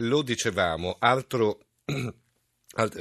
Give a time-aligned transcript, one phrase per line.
[0.00, 1.60] lo dicevamo, altro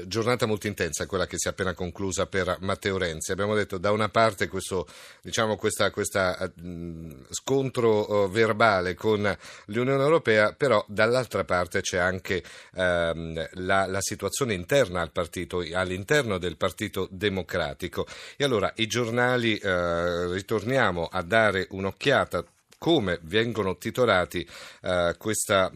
[0.08, 3.32] Giornata molto intensa, quella che si è appena conclusa per Matteo Renzi.
[3.32, 4.88] Abbiamo detto da una parte questo
[5.22, 9.22] diciamo, questa, questa, uh, scontro uh, verbale con
[9.66, 12.44] l'Unione Europea, però dall'altra parte c'è anche
[12.74, 18.08] uh, la, la, situazione interna al partito, all'interno del Partito Democratico.
[18.38, 22.44] E allora i giornali eh, ritorniamo a dare un'occhiata
[22.80, 24.48] come vengono titolati
[24.84, 25.72] uh, questa,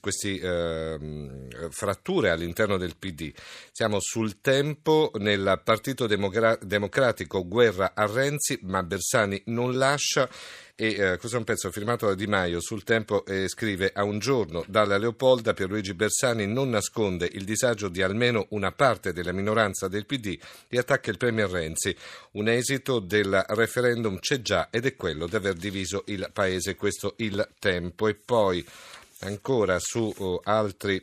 [0.00, 3.32] questi uh, fratture all'interno del PD.
[3.72, 10.26] Siamo sul tempo nel Partito Demogra- Democratico guerra a Renzi, ma Bersani non lascia
[10.78, 14.04] e eh, questo è un pezzo firmato da Di Maio sul tempo e scrive a
[14.04, 19.32] un giorno dalla Leopolda Pierluigi Bersani non nasconde il disagio di almeno una parte della
[19.32, 21.96] minoranza del PD e attacca il Premier Renzi.
[22.32, 27.14] Un esito del referendum c'è già ed è quello di aver diviso il paese, questo
[27.18, 28.06] il tempo.
[28.06, 28.62] E poi
[29.20, 31.02] ancora su uh, altri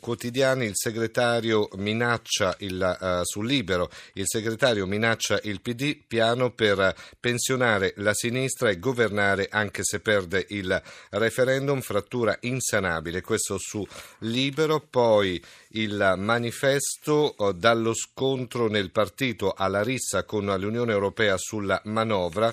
[0.00, 6.94] quotidiani il segretario minaccia il, uh, sul libero il segretario minaccia il PD piano per
[7.20, 13.86] pensionare la sinistra e governare anche se perde il referendum frattura insanabile questo su
[14.20, 14.80] libero.
[14.80, 22.52] Poi il manifesto uh, dallo scontro nel partito alla rissa con l'Unione Europea sulla manovra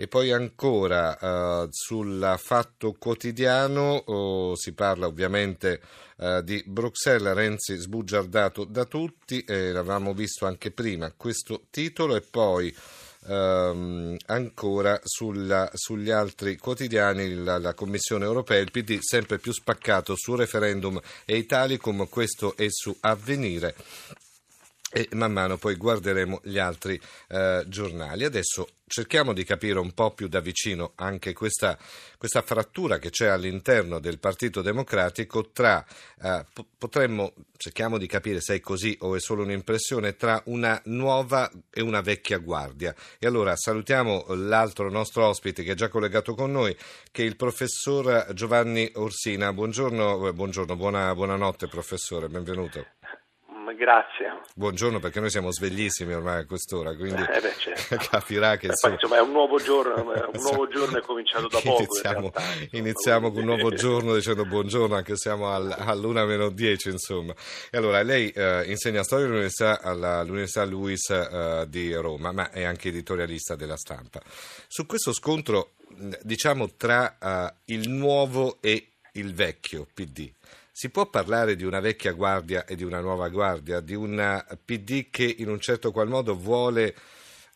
[0.00, 5.78] e poi ancora uh, sul fatto quotidiano oh, si parla ovviamente
[6.16, 12.16] uh, di Bruxelles, Renzi sbugiardato da tutti, eh, l'avevamo visto anche prima questo titolo.
[12.16, 12.74] E poi
[13.22, 20.14] Um, ancora sulla, sugli altri quotidiani la, la, Commissione europea, il PD sempre più spaccato
[20.16, 23.74] su referendum e Italicum, questo è su avvenire
[24.92, 28.24] e man mano poi guarderemo gli altri eh, giornali.
[28.24, 31.78] Adesso cerchiamo di capire un po' più da vicino anche questa,
[32.18, 35.84] questa frattura che c'è all'interno del Partito Democratico tra,
[36.20, 36.44] eh,
[36.76, 41.82] potremmo, cerchiamo di capire se è così o è solo un'impressione, tra una nuova e
[41.82, 42.92] una vecchia guardia.
[43.20, 46.76] E allora salutiamo l'altro nostro ospite che è già collegato con noi,
[47.12, 49.52] che è il professor Giovanni Orsina.
[49.52, 52.99] Buongiorno, eh, buongiorno buona, buonanotte professore, benvenuto
[53.74, 54.40] grazie.
[54.54, 57.96] Buongiorno perché noi siamo sveglissimi ormai a quest'ora, quindi eh beh, certo.
[58.10, 58.66] capirà che...
[58.66, 58.94] Insomma...
[58.94, 59.16] insomma...
[59.16, 61.82] è un nuovo giorno, un nuovo giorno è cominciato da poco.
[61.82, 62.32] Iniziamo,
[62.72, 67.34] iniziamo con un nuovo giorno dicendo buongiorno anche siamo al, all'una meno dieci insomma.
[67.70, 72.88] E allora lei eh, insegna storia all'Università, all'Università Luis eh, di Roma, ma è anche
[72.88, 74.20] editorialista della stampa.
[74.68, 75.72] Su questo scontro
[76.22, 80.32] diciamo tra uh, il nuovo e il vecchio PD
[80.80, 85.10] si può parlare di una vecchia guardia e di una nuova guardia, di una PD
[85.10, 86.94] che in un certo qual modo vuole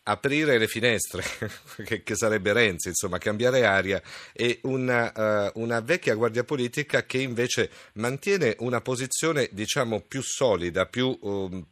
[0.03, 1.23] aprire le finestre,
[1.83, 3.99] che, che, sarebbe Renzi, insomma, cambiare aria,
[4.31, 5.11] e una,
[5.55, 11.65] uh, una, vecchia guardia politica che invece mantiene una posizione, diciamo, più solida, più um,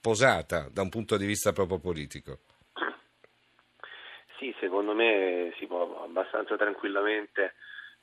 [0.00, 2.40] posata da un punto di vista proprio politico.
[4.38, 7.54] Sì, secondo me si può abbastanza tranquillamente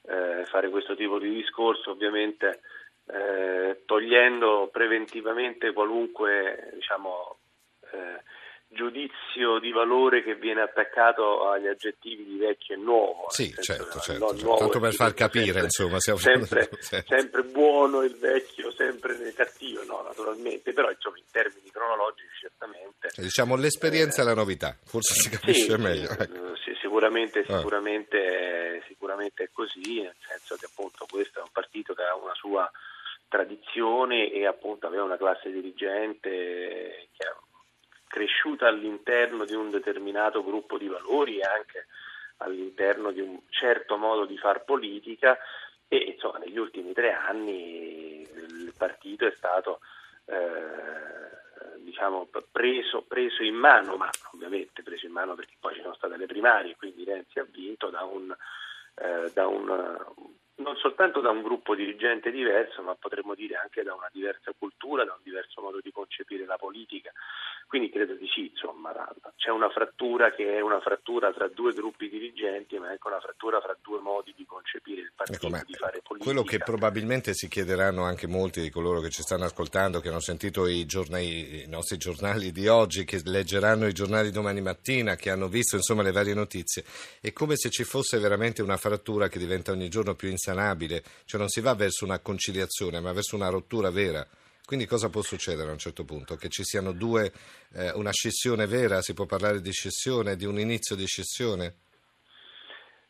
[0.07, 2.61] eh, fare questo tipo di discorso, ovviamente
[3.07, 7.37] eh, togliendo preventivamente qualunque diciamo,
[7.91, 8.21] eh,
[8.67, 13.27] giudizio di valore che viene attaccato agli aggettivi di vecchio e nuovo.
[13.29, 14.55] Sì, certo, certo, certo.
[14.55, 16.19] tanto per far capire, sempre, insomma, siamo...
[16.19, 17.15] sempre, certo.
[17.15, 23.09] sempre buono il vecchio, sempre cattivo, no, naturalmente, però insomma in termini cronologici certamente.
[23.15, 26.09] Diciamo l'esperienza e la novità, forse si capisce sì, meglio.
[26.09, 26.55] Ecco.
[26.57, 27.57] Sì, sicuramente, ah.
[27.57, 28.85] sicuramente, ah.
[28.87, 32.69] sicuramente è così, nel senso che appunto questo è un partito che ha una sua
[33.27, 37.33] tradizione e appunto aveva una classe dirigente che è
[38.07, 41.87] cresciuta all'interno di un determinato gruppo di valori e anche
[42.37, 45.37] all'interno di un certo modo di far politica
[45.87, 49.79] e insomma negli ultimi tre anni il partito è stato
[50.25, 51.24] eh,
[51.85, 56.17] diciamo preso, preso, in mano, ma ovviamente preso in mano perché poi ci sono state
[56.17, 58.35] le primarie, quindi Renzi ha vinto da un,
[58.95, 60.03] eh, da un
[60.57, 65.03] non soltanto da un gruppo dirigente diverso, ma potremmo dire anche da una diversa cultura,
[65.03, 67.11] da un diverso modo di concepire la politica.
[67.75, 68.93] Quindi credo di sì, insomma,
[69.35, 73.19] c'è una frattura che è una frattura tra due gruppi dirigenti, ma è anche una
[73.19, 76.23] frattura tra due modi di concepire il partito, ecco, di fare politica.
[76.23, 80.21] Quello che probabilmente si chiederanno anche molti di coloro che ci stanno ascoltando, che hanno
[80.21, 85.29] sentito i, giornali, i nostri giornali di oggi, che leggeranno i giornali domani mattina, che
[85.29, 86.85] hanno visto insomma le varie notizie,
[87.19, 91.41] è come se ci fosse veramente una frattura che diventa ogni giorno più insanabile, cioè
[91.41, 94.25] non si va verso una conciliazione, ma verso una rottura vera.
[94.65, 96.35] Quindi cosa può succedere a un certo punto?
[96.35, 97.31] Che ci siano due,
[97.75, 99.01] eh, una scissione vera?
[99.01, 101.75] Si può parlare di scissione, di un inizio di scissione?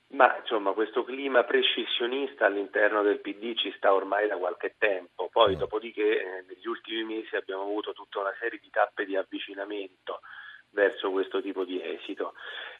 [0.08, 5.56] Ma insomma questo clima prescissionista all'interno del PD ci sta ormai da qualche tempo, poi
[5.56, 5.60] mm.
[5.60, 10.22] dopodiché eh, negli ultimi mesi abbiamo avuto tutta una serie di tappe di avvicinamento
[10.70, 12.34] verso questo tipo di esito.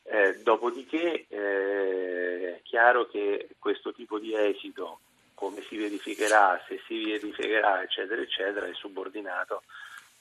[0.04, 5.00] Eh, dopodiché eh, è chiaro che questo tipo di esito,
[5.36, 9.64] come si verificherà, se si verificherà, eccetera, eccetera, è subordinato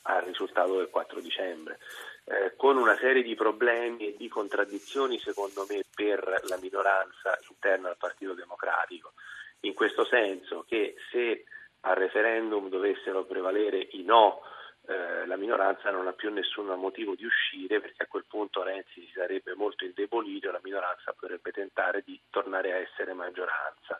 [0.02, 1.78] al risultato del 4 dicembre,
[2.25, 7.88] eh, con una serie di problemi e di contraddizioni secondo me per la minoranza interna
[7.88, 9.14] al Partito Democratico,
[9.61, 11.44] in questo senso che se
[11.81, 14.40] al referendum dovessero prevalere i no,
[14.87, 19.00] eh, la minoranza non ha più nessun motivo di uscire perché a quel punto Renzi
[19.00, 23.99] si sarebbe molto indebolito e la minoranza potrebbe tentare di tornare a essere maggioranza.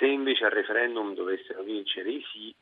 [0.00, 2.54] Se invece al referendum dovessero vincere i sì,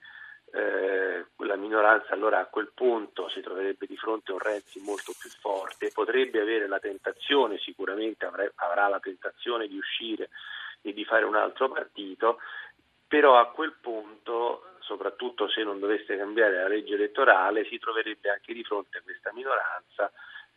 [0.54, 5.12] eh, la minoranza allora a quel punto si troverebbe di fronte a un Renzi molto
[5.16, 10.30] più forte, potrebbe avere la tentazione, sicuramente avrà, avrà la tentazione di uscire
[10.82, 12.40] e di fare un altro partito,
[13.06, 18.52] però a quel punto, soprattutto se non dovesse cambiare la legge elettorale, si troverebbe anche
[18.52, 20.10] di fronte a questa minoranza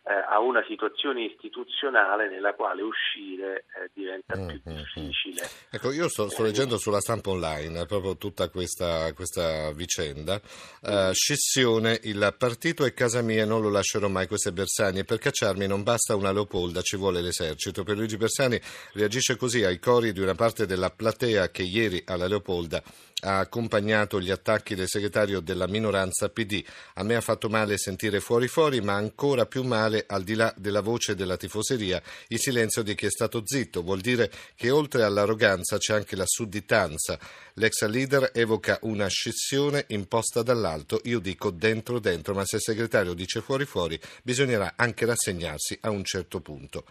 [0.04, 4.76] eh, a una situazione istituzionale nella quale uscire eh, diventa più mm-hmm.
[4.78, 5.48] difficile.
[5.70, 10.40] Ecco, io sto, sto, leggendo sulla stampa online proprio tutta questa, questa vicenda.
[10.80, 15.04] Uh, scissione, il partito è casa mia, non lo lascerò mai, questo è Bersani, e
[15.04, 17.84] per cacciarmi non basta una Leopolda, ci vuole l'esercito.
[17.84, 18.60] Per Luigi Bersani
[18.94, 22.82] reagisce così ai cori di una parte della platea che ieri alla Leopolda
[23.24, 26.62] ha accompagnato gli attacchi del segretario della minoranza PD.
[26.94, 30.52] A me ha fatto male sentire fuori fuori, ma ancora più male, al di là
[30.56, 33.82] della voce della tifoseria, il silenzio di chi è stato zitto.
[33.82, 37.18] Vuol dire che oltre all'arroganza c'è anche la sudditanza.
[37.54, 43.14] L'ex leader evoca una scissione imposta dall'alto, io dico dentro dentro, ma se il segretario
[43.14, 46.84] dice fuori fuori, bisognerà anche rassegnarsi a un certo punto.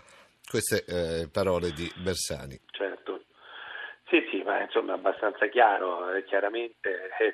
[0.48, 2.60] Queste eh, parole di Bersani.
[2.72, 3.24] Certo.
[4.08, 6.90] Sì, sì, ma insomma è abbastanza chiaro, eh, chiaramente
[7.20, 7.34] eh,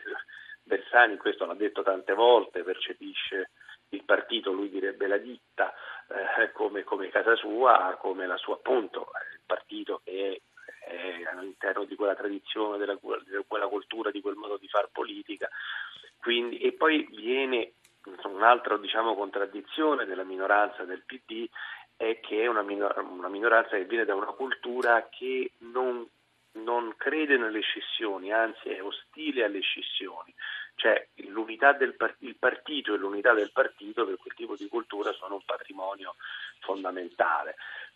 [0.62, 3.50] Bersani questo l'ha detto tante volte, percepisce
[3.90, 5.74] il partito, lui direbbe la ditta,
[6.10, 10.42] eh, come, come, casa sua, come la sua appunto, il partito che
[10.86, 14.90] è, è all'interno di quella tradizione, della, di quella cultura, di quel modo di far
[14.92, 15.50] politica.
[16.18, 17.74] Quindi, e poi viene
[18.24, 21.48] un'altra diciamo, contraddizione della minoranza del PD
[21.96, 26.08] è che è una, minor- una minoranza che viene da una cultura che non
[26.58, 30.34] non crede nelle scissioni, anzi è ostile alle scissioni.
[30.78, 35.34] Cioè l'unità del il partito e l'unità del partito per quel tipo di cultura sono
[35.36, 36.16] un patrimonio
[36.60, 37.56] fondamentale.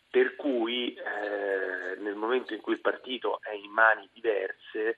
[0.10, 4.98] Per cui eh, nel momento in cui il partito è in mani diverse,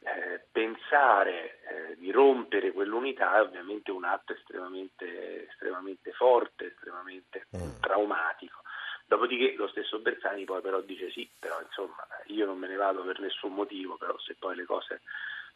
[0.00, 7.80] eh, pensare eh, di rompere quell'unità è ovviamente un atto estremamente, estremamente forte, estremamente mm.
[7.80, 8.60] traumatico.
[9.06, 13.02] Dopodiché lo stesso Bersani poi però dice sì, però insomma io non me ne vado
[13.02, 15.00] per nessun motivo, però se poi le cose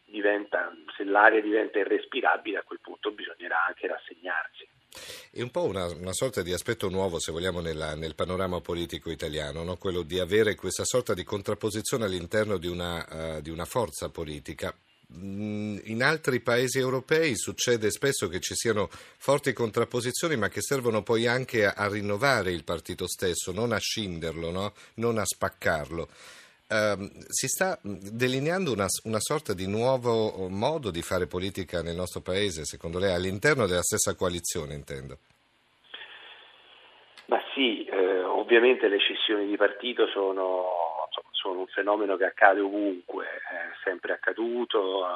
[0.07, 4.69] diventano, se l'aria diventa irrespirabile a quel punto bisognerà anche rassegnarsi.
[5.31, 9.11] È un po' una, una sorta di aspetto nuovo, se vogliamo, nella, nel panorama politico
[9.11, 9.77] italiano, no?
[9.77, 14.75] quello di avere questa sorta di contrapposizione all'interno di una, uh, di una forza politica
[15.15, 18.89] Mm, in altri paesi europei succede spesso che ci siano
[19.19, 23.79] forti contrapposizioni, ma che servono poi anche a, a rinnovare il partito stesso, non a
[23.79, 24.75] scinderlo, no?
[24.95, 26.09] non a spaccarlo.
[26.69, 32.21] Uh, si sta delineando una, una, sorta di nuovo modo di fare politica nel nostro
[32.21, 35.19] paese, secondo lei, all'interno della stessa coalizione, intendo?
[37.27, 40.65] Ma sì, eh, ovviamente le scissioni di partito sono
[41.47, 45.07] sono un fenomeno che accade ovunque, è sempre accaduto,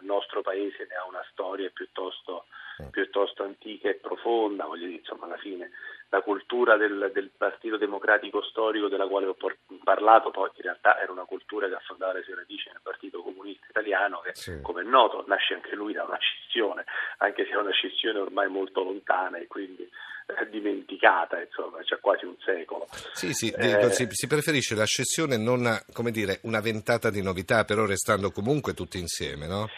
[0.00, 2.46] il nostro paese ne ha una storia piuttosto,
[2.82, 2.88] mm.
[2.88, 5.70] piuttosto antica e profonda, voglio dire, insomma, alla fine
[6.10, 9.36] la cultura del, del, Partito Democratico storico della quale ho
[9.84, 13.66] parlato poi in realtà era una cultura che affondava le sue radici nel Partito Comunista
[13.70, 14.60] Italiano che sì.
[14.60, 16.84] come è noto nasce anche lui da una scissione,
[17.18, 22.24] anche se è una scissione ormai molto lontana e quindi eh, dimenticata, insomma, c'è quasi
[22.24, 22.86] un secolo.
[23.12, 27.64] Sì, sì, eh, si, si, preferisce la scissione non come dire, una ventata di novità,
[27.64, 29.68] però restando comunque tutti insieme, no?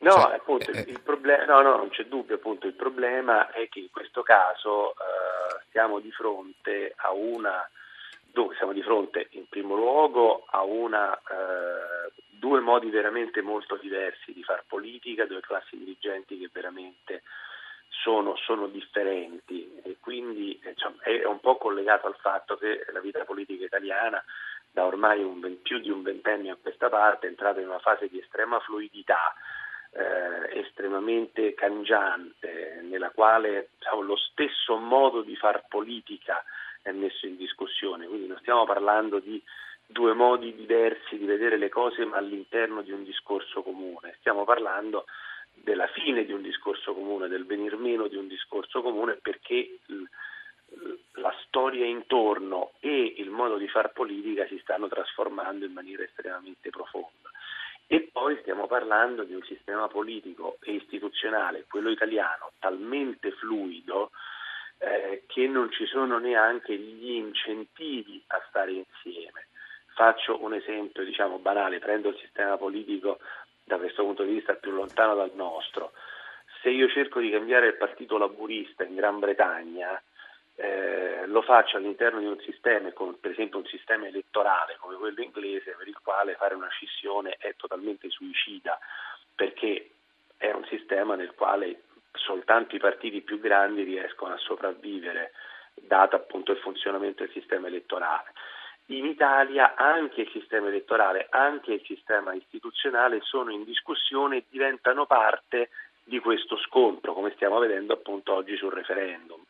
[0.00, 3.50] No, cioè, appunto, eh, il, il problema, no, no, non c'è dubbio, appunto, il problema
[3.50, 7.68] è che in questo caso eh, siamo di fronte a una,
[8.30, 14.32] dove siamo di fronte in primo luogo a una, eh, due modi veramente molto diversi
[14.32, 17.22] di far politica, due classi dirigenti che veramente
[17.88, 19.80] sono, sono differenti.
[19.82, 24.22] E quindi diciamo, è un po' collegato al fatto che la vita politica italiana
[24.70, 28.08] da ormai un, più di un ventennio a questa parte è entrata in una fase
[28.08, 29.34] di estrema fluidità
[29.90, 36.44] eh, estremamente cangiante, nella quale diciamo, lo stesso modo di far politica
[36.82, 39.42] è messo in discussione, quindi non stiamo parlando di
[39.86, 45.06] due modi diversi di vedere le cose ma all'interno di un discorso comune, stiamo parlando
[45.54, 49.78] della fine di un discorso comune, del venir meno di un discorso comune perché
[51.14, 56.70] la storia intorno e il modo di far politica si stanno trasformando in maniera estremamente
[56.70, 57.30] profonda.
[57.90, 64.10] E poi stiamo parlando di un sistema politico e istituzionale, quello italiano, talmente fluido
[64.76, 69.46] eh, che non ci sono neanche gli incentivi a stare insieme.
[69.94, 73.20] Faccio un esempio diciamo, banale, prendo il sistema politico
[73.64, 75.92] da questo punto di vista più lontano dal nostro.
[76.60, 79.98] Se io cerco di cambiare il partito laburista in Gran Bretagna,
[80.60, 85.22] eh, lo faccio all'interno di un sistema, come per esempio un sistema elettorale come quello
[85.22, 88.76] inglese, per il quale fare una scissione è totalmente suicida,
[89.36, 89.90] perché
[90.36, 95.30] è un sistema nel quale soltanto i partiti più grandi riescono a sopravvivere,
[95.74, 98.32] dato appunto il funzionamento del sistema elettorale.
[98.86, 105.06] In Italia anche il sistema elettorale, anche il sistema istituzionale sono in discussione e diventano
[105.06, 105.70] parte
[106.02, 109.44] di questo scontro, come stiamo vedendo appunto oggi sul referendum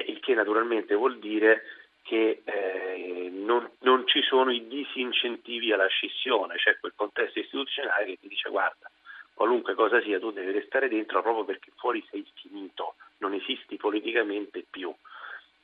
[0.00, 1.62] il che naturalmente vuol dire
[2.02, 8.18] che eh, non, non, ci sono i disincentivi alla scissione, c'è quel contesto istituzionale che
[8.20, 8.90] ti dice guarda,
[9.34, 14.64] qualunque cosa sia tu devi restare dentro proprio perché fuori sei finito, non esisti politicamente
[14.68, 14.92] più.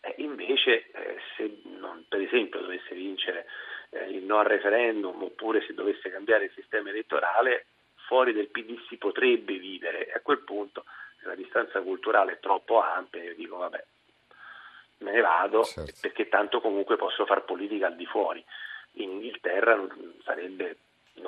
[0.01, 3.47] Eh, invece eh, se non, per esempio dovesse vincere
[3.91, 7.67] eh, il no al referendum oppure se dovesse cambiare il sistema elettorale,
[8.07, 10.85] fuori del PD si potrebbe vivere e a quel punto
[11.21, 13.85] se la distanza culturale è troppo ampia io dico vabbè
[15.09, 15.93] me ne vado certo.
[16.01, 18.45] perché tanto comunque posso fare politica al di fuori.
[18.93, 19.77] In Inghilterra
[20.23, 20.77] sarebbe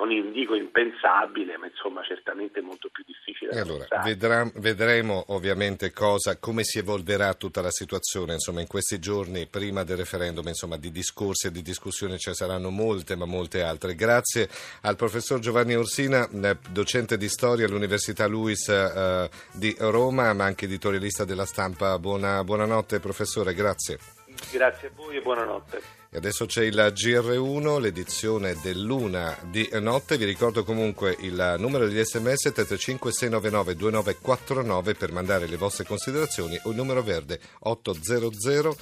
[0.05, 3.51] non dico impensabile, ma insomma certamente molto più difficile.
[3.51, 8.99] E allora, vedrà, vedremo ovviamente cosa, come si evolverà tutta la situazione insomma, in questi
[8.99, 13.25] giorni prima del referendum, insomma, di discorsi e di discussioni ce ne saranno molte, ma
[13.25, 13.95] molte altre.
[13.95, 14.49] Grazie
[14.81, 20.65] al professor Giovanni Orsina, eh, docente di storia all'Università Luis eh, di Roma, ma anche
[20.65, 21.97] editorialista della stampa.
[21.99, 24.20] Buona, buonanotte professore, grazie.
[24.51, 25.81] Grazie a voi e buonanotte.
[26.13, 30.17] E adesso c'è il GR1, l'edizione dell'una di notte.
[30.17, 36.59] Vi ricordo comunque il numero degli sms 335 699 2949 per mandare le vostre considerazioni
[36.63, 38.75] o il numero verde 800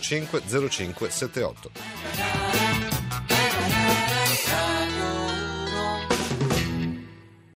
[0.00, 2.43] 05 05 78.